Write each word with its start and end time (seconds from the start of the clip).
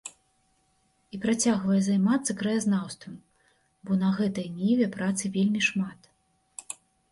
І 1.15 1.19
працягвае 1.25 1.81
займацца 1.89 2.31
краязнаўствам, 2.39 3.13
бо 3.85 4.01
на 4.01 4.09
гэтай 4.17 4.47
ніве 4.57 4.91
працы 4.99 5.33
вельмі 5.39 5.61
шмат. 5.71 6.13